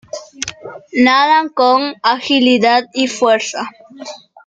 [0.97, 3.69] Nadan con agilidad y fuerza.